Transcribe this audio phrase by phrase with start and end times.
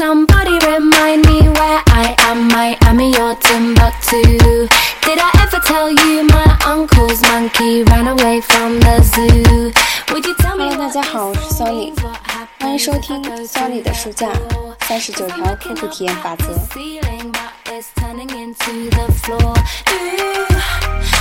[0.00, 2.48] Somebody remind me where I am.
[2.48, 4.66] Miami or Timbuktu.
[5.04, 9.70] Did I ever tell you my uncle's monkey ran away from the zoo?
[10.10, 14.74] Would you tell me Hello，大家好，我是 Sony，what happened 欢迎收听 goes Sony 的书架 before?
[14.88, 16.46] 三十九条客户体验法则。
[16.72, 19.54] Ceiling, but it's turning into the floor.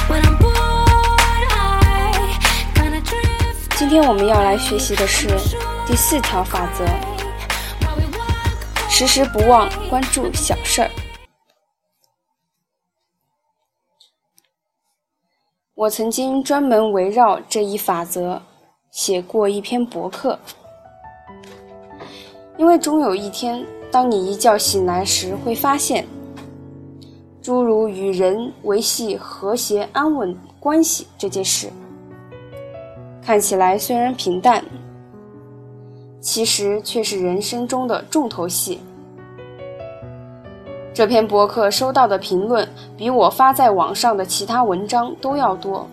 [0.08, 2.40] When I'm bored, I
[2.76, 5.28] kinda drift 今天我们要来学习的是
[5.86, 7.19] 第四条法则：while we walk
[9.00, 10.92] 时时不忘关注小事儿。
[15.74, 18.42] 我曾经专门围绕这一法则
[18.92, 20.38] 写过一篇博客，
[22.58, 26.06] 因为终有一天，当你一觉醒来时，会发现，
[27.42, 31.72] 诸如与人维系和谐安稳关系这件事，
[33.24, 34.62] 看起来虽然平淡，
[36.20, 38.82] 其实却是人生中的重头戏。
[41.00, 45.88] 这篇博客收到的评论比我发在网上的其他文章都要多，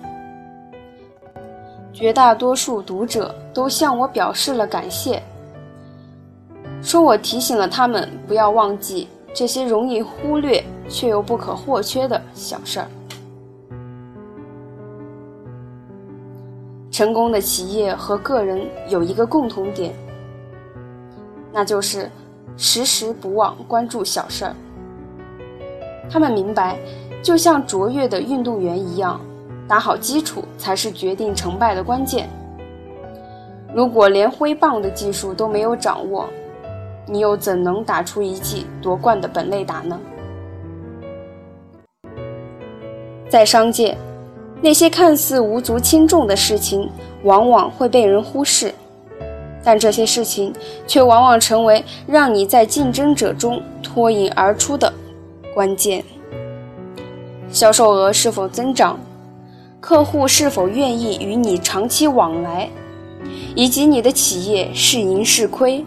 [1.93, 5.23] 绝大多数读者都向我表示了感谢，
[6.83, 12.89] 说我提醒了他们不要忘记这些容易忽略却又不可或缺的小事儿。
[16.91, 19.95] 成功的企业和个人有一个共同点，
[21.53, 22.11] 那就是
[22.57, 24.53] 时时不忘关注小事儿。
[26.11, 26.77] 他们明白，
[27.23, 29.21] 就像卓越的运动员一样，
[29.69, 32.29] 打好基础才是决定成败的关键。
[33.75, 36.27] 如果连挥棒的技术都没有掌握，
[37.07, 39.99] 你又怎能打出一记夺冠的本垒打呢？
[43.29, 43.97] 在商界，
[44.63, 46.89] 那些看似无足轻重的事情，
[47.25, 48.73] 往往会被人忽视，
[49.63, 50.53] 但这些事情
[50.87, 54.91] 却往往成为让你在竞争者中脱颖而出的
[55.57, 56.05] 关键。
[57.49, 59.01] 销售额是否增长，
[59.81, 62.69] 客户是否愿意与你长期往来，
[63.55, 65.83] 以及你的企业是盈是亏，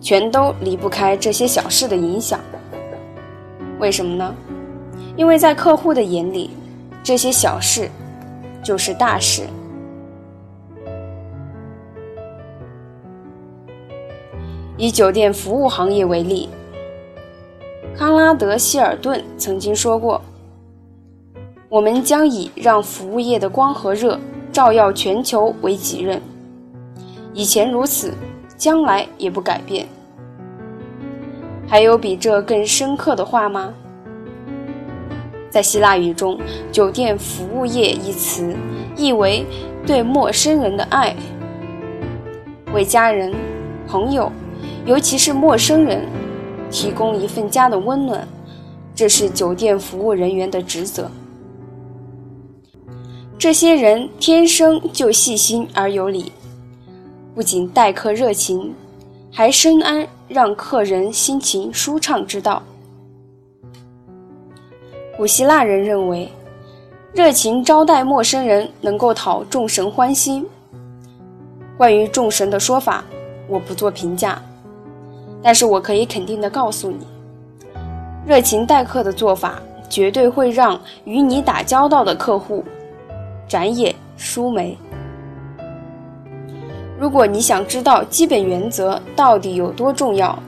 [0.00, 2.38] 全都离不开这些小事的影响。
[3.80, 4.32] 为什么呢？
[5.16, 6.50] 因为在客户的眼里，
[7.02, 7.90] 这些小事
[8.62, 9.42] 就是大事。
[14.76, 16.48] 以酒店服务行业为例，
[17.96, 20.20] 康拉德·希尔顿曾经说过
[21.70, 24.18] ：“我们将以让服务业的光和热
[24.52, 26.20] 照耀全球为己任，
[27.32, 28.12] 以前如此，
[28.56, 29.86] 将来也不改变。”
[31.68, 33.72] 还有比这更深刻的话吗？
[35.48, 36.36] 在希腊语中
[36.72, 38.56] ，“酒店服务业”一词
[38.96, 39.46] 意为
[39.86, 41.14] 对陌生人的爱，
[42.72, 43.32] 为家人、
[43.86, 44.32] 朋友，
[44.84, 46.04] 尤其是陌生人，
[46.74, 48.26] 提供一份家的温暖，
[48.96, 51.08] 这是酒店服务人员的职责。
[53.38, 56.32] 这些人天生就细心而有礼，
[57.32, 58.74] 不仅待客热情，
[59.30, 62.60] 还深谙让客人心情舒畅之道。
[65.16, 66.28] 古希腊人认为，
[67.12, 70.44] 热情招待陌生人能够讨众神欢心。
[71.76, 73.04] 关于众神的说法，
[73.46, 74.42] 我不做评价，
[75.44, 77.06] 但是我可以肯定的告诉你，
[78.26, 79.60] 热情待客的做法
[79.90, 82.64] 绝对会让与你打交道的客户
[83.46, 84.74] 展眼舒眉。
[86.98, 90.38] 如果你想知道基本原则到底有多重要，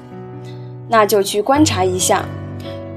[0.89, 2.25] 那就去观察一下。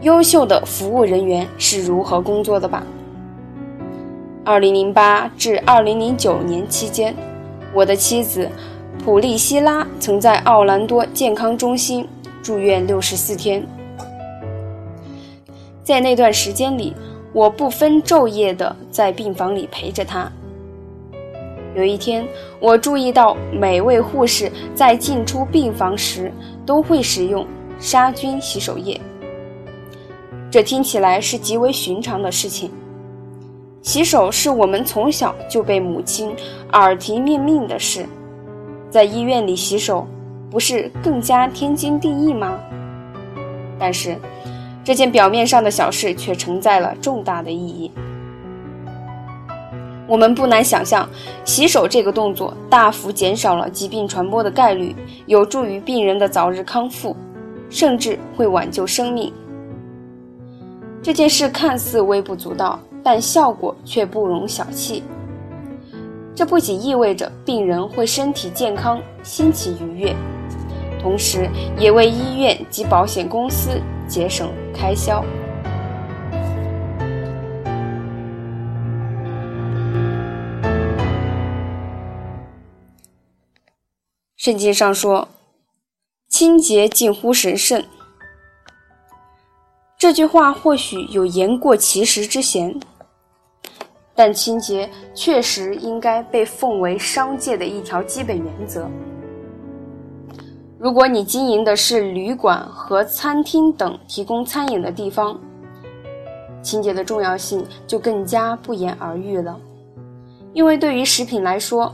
[0.02, 2.82] 优秀的服务人员是如何工作的吧？
[4.46, 7.14] 二零零八至二零零九年期间，
[7.74, 8.50] 我的妻子
[9.04, 12.06] 普利希拉曾在奥兰多健康中心
[12.44, 13.66] 住院六十四天。
[15.82, 16.94] 在那段时间里，
[17.34, 20.30] 我不分昼夜地在病房里陪着她。
[21.76, 22.28] 有一天，
[22.60, 26.32] 我注意到每位护士在进出病房时
[26.66, 27.48] 都会使用
[27.80, 29.00] 杀菌洗手液。
[30.52, 32.70] 这听起来是极为寻常的事情。
[33.82, 36.36] 洗手是我们从小就被母亲
[36.74, 38.06] 耳提面命的事，
[38.90, 40.08] 在医院里洗手，
[40.50, 42.60] 不是更加天经地义吗？
[43.78, 44.18] 但是，
[44.84, 47.92] 这件表面上的小事却承载了重大的意义。
[50.08, 51.08] 我们不难想象，
[51.46, 54.96] 洗手这个动作大幅减少了疾病传播的概率，
[55.28, 57.16] 有助于病人的早日康复，
[57.70, 59.32] 甚至会挽救生命。
[61.04, 65.04] 这件事看似微不足道，但效果却不容小觑。
[66.40, 70.16] 这不仅意味着病人会身体健康、心情愉悦，
[70.98, 73.72] 同时也为医院及保险公司
[74.08, 75.22] 节省开销。
[84.38, 85.28] 圣经上说
[86.32, 87.84] ：“清洁近乎神圣。”
[90.00, 92.80] 这句话或许有言过其实之嫌，
[94.20, 98.86] 但清洁确实应该被奉为商界的一条基本原则。
[100.78, 105.40] 如果你经营的是旅馆和餐厅等提供餐饮的地方，
[106.62, 109.58] 清洁的重要性就更加不言而喻了。
[110.52, 111.90] 因为对于食品来说，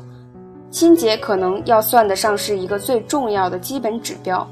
[0.72, 4.48] 清洁可能要算得上是一个最重要的基本指标。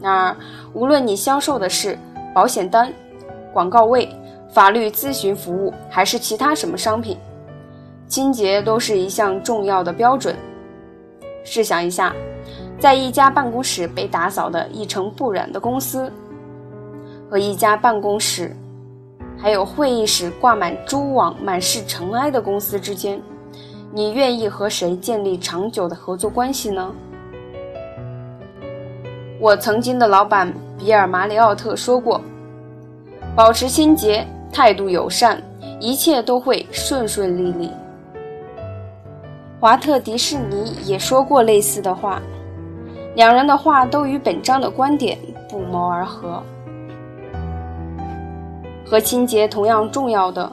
[0.00, 0.36] 然而，
[0.72, 1.98] 无论你销售的是
[2.32, 2.92] 保险单、
[3.52, 4.08] 广告位、
[4.52, 7.18] 法律咨询服务，还是其他什么商品，
[8.06, 10.34] 清洁都是一项重要的标准。
[11.44, 12.14] 试想一下，
[12.78, 16.10] 在一家办公室被打扫的一尘不染的公司，
[17.30, 18.56] 和一家办公室
[19.38, 23.20] 还有会议室挂满蛛网、满是尘埃的公司之间，
[23.92, 26.92] 你愿意和谁建立长久的合作关系呢？
[29.38, 32.20] 我曾经的老板比尔·马里奥特说过
[33.36, 34.26] ：“保持清洁，
[34.56, 35.38] 态度友善，
[35.78, 37.70] 一切都会顺顺利利。”
[39.60, 42.22] 华特·迪士尼也说过类似的话，
[43.16, 46.42] 两人的话都与本章的观点不谋而合。
[48.82, 50.50] 和清洁同样重要的，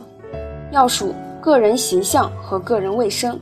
[0.69, 3.39] 要数个人形象和个人卫生，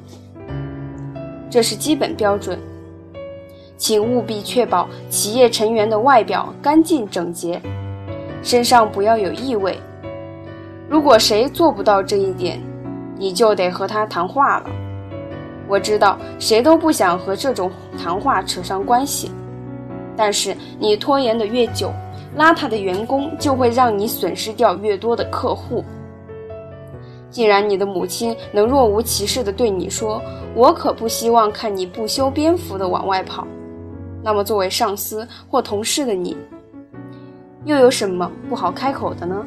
[1.50, 2.60] 这是基本标准。
[3.78, 7.60] 请务必确保企业成员的外表干净整洁，
[8.44, 9.75] 身上不要有异味。
[10.92, 12.62] 如果谁做不到这一点，
[13.16, 14.70] 你就得和他谈话了。
[15.66, 19.32] 我知道谁都不想和这种谈话扯上关系，
[20.18, 21.94] 但是你拖延的越久，
[22.38, 25.82] 邋遢的员工就会让你损失掉越多的客户。
[27.30, 30.22] 既然你的母亲能若无其事地对你说
[30.54, 33.48] ：“我可不希望看你不修边幅地往外跑。”
[34.22, 36.36] 那么，作为上司或同事的你，
[37.64, 39.42] 又有什么不好开口的呢？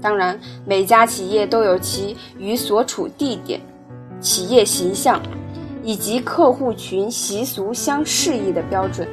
[0.00, 3.60] 当然，每家企业都有其与所处地点、
[4.20, 5.20] 企业形象
[5.82, 9.06] 以及客户群习俗相适宜的标准。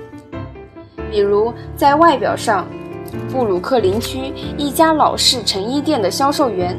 [1.11, 2.67] 比如，在外表上，
[3.31, 6.77] 布鲁克林区一家老式成衣店的销售员，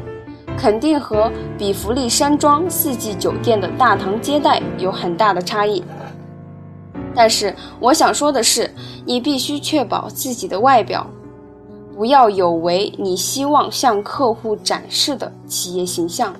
[0.57, 5.83] 肯定和比弗利山庄四季酒店的大堂接待有很大的差异。
[7.15, 8.71] 但是我想说的是，
[9.05, 11.05] 你必须确保自己的外表
[11.99, 16.33] 不要有违你希望向客户展示的企业形象。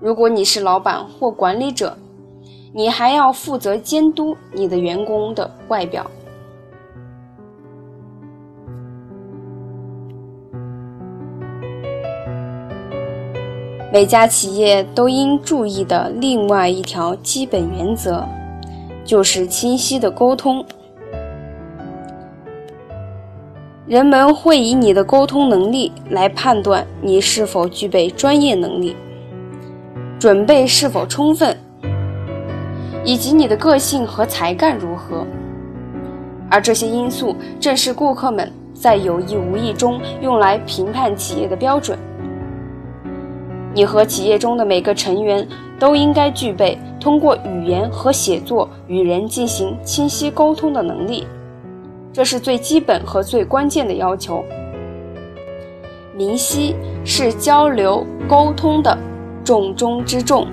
[0.00, 1.94] 如果你是老板或管理者，
[2.72, 6.10] 你还要负责监督你的员工的外表。
[13.92, 18.26] 每家企业都应注意的另外一条基本原则。
[19.04, 20.64] 就是清晰的沟通，
[23.88, 28.94] 人们会以你的沟通能力来判断你是否具备专业能力，
[30.18, 31.56] 准备是否充分，
[33.02, 35.26] 以及你的个性和才干如何。
[36.50, 41.98] 而这些因素正是顾客们在有意无意中用来评判企业的标准。
[43.72, 51.26] 你和企业中的每个成员都应该具备通过语言和写作与人进行清晰沟通的能力，
[52.12, 54.44] 这是最基本和最关键的要求。
[56.14, 56.74] 明晰
[57.04, 58.96] 是交流沟通的
[59.44, 60.46] 重中之重。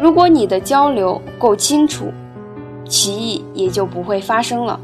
[0.00, 2.12] 如果你的交流够清楚，
[2.84, 4.78] 歧义也就不会发生了。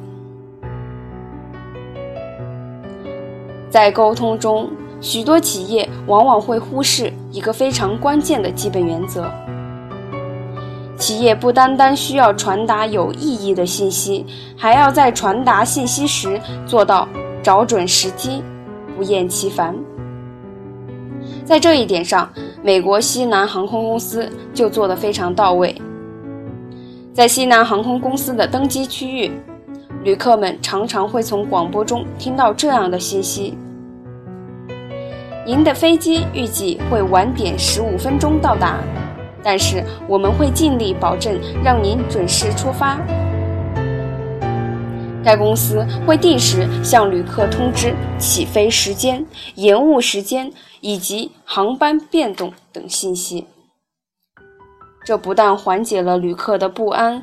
[3.71, 4.69] 在沟通中。
[5.01, 9.31] 许多企业往往会忽视一个非常关键的基本原则：
[10.99, 14.27] 企业不单单需要传达有意义的信息，
[14.57, 17.09] 还要在传达信息时做到
[17.43, 18.43] 找准时机，
[18.97, 19.75] 不厌其烦。
[21.45, 22.29] 在这一点上，
[22.63, 25.75] 美国西南航空公司就做得非常到位。
[27.15, 29.31] 在西南航空公司的登机区域，
[30.03, 33.57] 旅客们常常会从广播中听到这样的信息。
[35.47, 38.79] 您的飞机预计会晚点十五分钟到达，
[39.43, 42.99] 但是我们会尽力保证让您准时出发。
[45.25, 49.27] 该公司会定时向旅客通知起飞时间、
[49.57, 53.47] 延误时间以及航班变动等信息。
[55.05, 57.23] 这不但缓解了旅客的不安，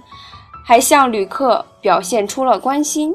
[0.64, 3.14] 还向旅客表现出了关心。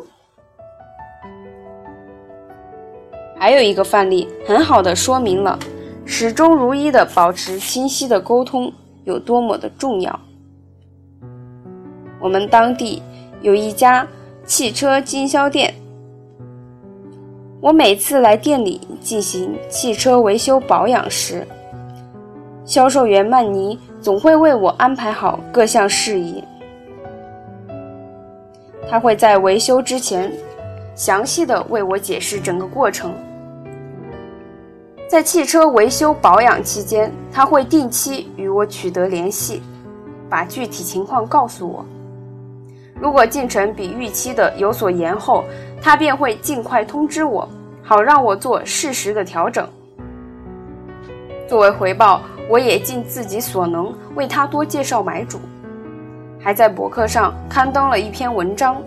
[3.38, 5.58] 还有一个范例，很好的说明了
[6.04, 8.72] 始终如一的保持清晰的沟通
[9.10, 10.18] 有多么的重要。
[12.20, 13.02] 我们当地
[13.42, 14.06] 有一家
[14.44, 15.74] 汽车经销店，
[17.60, 21.46] 我每次来店里进行汽车维修保养时，
[22.64, 26.42] 销售员曼尼总会为我安排好各项事宜。
[28.88, 30.32] 他会在维修之前
[30.94, 33.12] 详细的为我解释整个过程。
[35.10, 39.60] 在汽车维修保养期间，他会定期与我取得联系，
[40.28, 41.84] 把具体情况告诉我。
[42.94, 45.42] 如果进程比预期的有所延后，
[45.82, 47.48] 他便会尽快通知我，
[47.82, 49.68] 好让我做适时的调整。
[51.48, 55.40] 作为回报，我也尽自己所能为他多介绍买主。
[56.38, 58.80] 还在博客上刊登了一篇文章，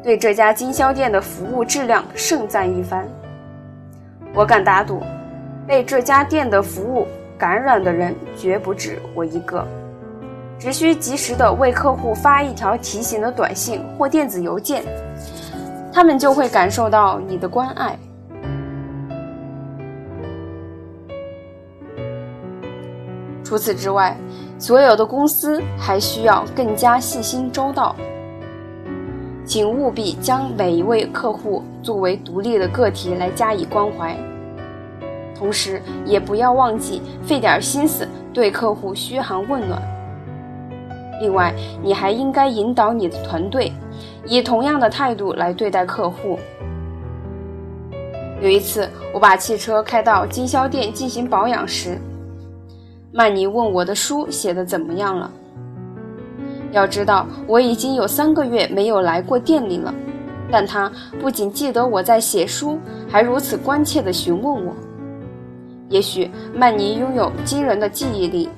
[0.00, 3.04] 对这家经销店的服务质量盛赞一番。
[4.32, 5.00] 我敢打赌，
[5.66, 7.06] 被这家店的服务
[7.38, 9.66] 感染的人绝不止我一个。
[10.58, 14.82] 只需及时的为客户发一条提醒的短信或电子邮件，
[15.92, 17.98] 他们就会感受到你的关爱。
[23.42, 24.16] 除此之外，
[24.58, 27.94] 所有的公司还需要更加细心周到。
[29.44, 34.16] 请务必将每一位客户作为独立的个体来加以关怀，
[35.34, 39.82] 同时也不要忘记费点心思对客户嘘寒问暖。
[41.20, 43.72] 另外，你还应该引导你的团队
[44.26, 46.38] 以同样的态度来对待客户。
[48.40, 51.98] 有一次，我把汽车开到经销店进行保养时。
[53.12, 55.30] 曼尼问我的书写的怎么样了？
[56.72, 59.94] 要知道我已经有三个月没有来过店里了，
[60.50, 62.76] 但他不仅记得我在写书，
[63.08, 64.74] 还如此关切地询问我。
[65.88, 68.48] 也许曼尼拥有惊人的记忆力，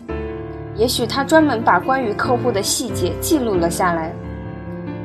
[0.76, 4.12] 也许他专门把关于客户的细节记录了下来。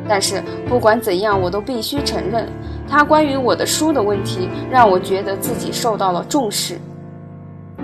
[0.07, 2.47] 但是不管怎样，我都必须承认，
[2.87, 6.79] 他关于我的书的问题让我觉得自己受到了重视。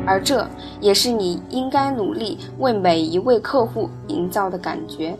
[0.05, 0.47] 而这
[0.79, 5.17] 也是你应该努力为每一位客户营造的感觉。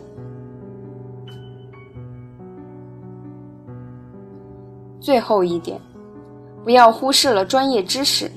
[5.00, 5.80] 最后一点，
[6.64, 8.30] 不要忽视了专业知识。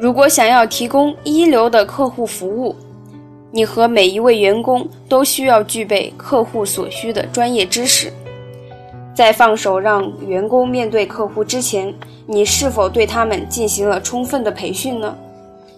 [0.00, 2.76] 如果想要提供一流的客户服务，
[3.50, 8.12] 你和每一位员工都需要具备客户所需的专业知识。
[9.12, 11.92] 在放手让员工面对客户之前，
[12.26, 15.16] 你是否对他们进行了充分的培训呢？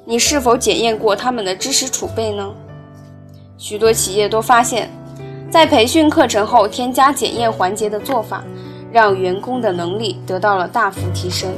[0.05, 2.53] 你是否检验过他们的知识储备呢？
[3.57, 4.91] 许多企业都发现，
[5.51, 8.45] 在培训课程后添加检验环节的做法，
[8.93, 11.51] 让员工的能力得到了大幅提升，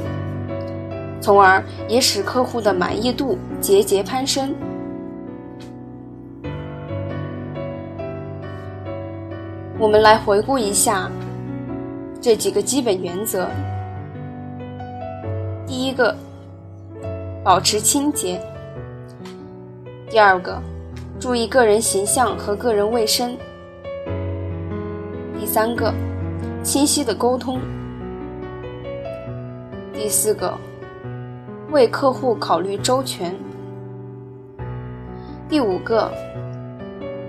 [1.23, 4.53] 从而也使客户的满意度节节攀升。
[9.79, 11.09] 我们来回顾一下。
[12.19, 13.47] 这几个基本原则：
[15.65, 16.13] 第一个，
[17.43, 18.37] 保持清洁；
[20.09, 20.61] 第二个，
[21.19, 23.31] 注意个人形象和个人卫生；
[25.37, 25.93] 第三个，
[26.63, 27.59] 清晰的沟通；
[29.93, 30.53] 第四个，
[31.73, 33.31] 为客户考虑周全；
[35.49, 36.07] 第五个，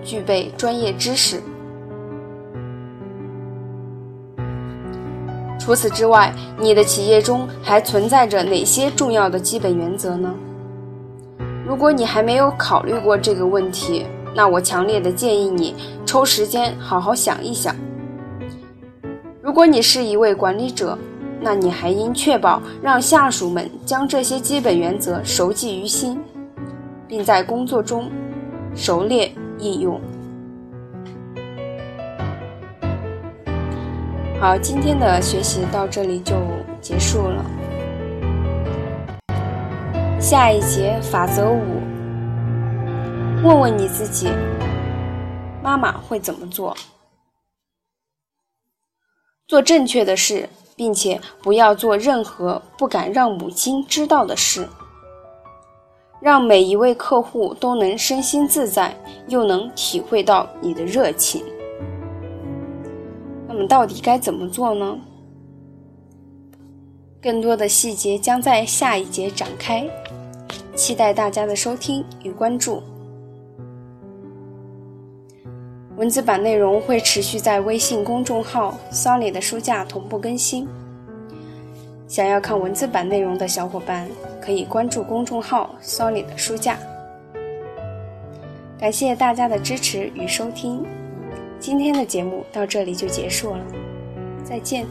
[0.03, 1.41] 具备专业知识。
[5.59, 10.35] 除此之外，你的企业中还存在着哪些重要的基本原则呢？
[11.67, 15.75] 如果你还没有考虑过这个问题，那我强烈的建议你
[16.05, 17.75] 抽时间好好想一想。
[19.41, 20.99] 如果你是一位管理者，
[21.45, 26.19] 那你还应确保让下属们将这些基本原则熟记于心，
[27.07, 28.11] 并在工作中
[28.75, 30.01] 熟练应用。
[34.41, 36.35] 好，今天的学习到这里就
[36.81, 37.45] 结束了。
[40.19, 41.83] 下一节法则五，
[43.43, 44.31] 问问你自己，
[45.63, 46.75] 妈妈会怎么做？
[49.47, 54.69] 做正确的事，并且不要做任何不敢让母亲知道的事，
[56.21, 58.97] 让每一位客户都能身心自在，
[59.29, 61.45] 又能体会到你的热情。
[63.47, 64.99] 那么到底该怎么做呢？
[67.23, 69.89] 更多的细节将在下一节展开，
[70.75, 72.83] 期待大家的收听与关注。
[76.05, 80.69] 文字版内容会持续在微信公众号 “Sony 的书架”同步更新。
[82.07, 84.07] 想要看文字版内容的小伙伴，
[84.39, 86.77] 可以关注公众号 “Sony 的书架”。
[88.79, 90.85] 感谢大家的支持与收听，
[91.59, 93.65] 今天的节目到这里就结束了，
[94.45, 94.85] 再见。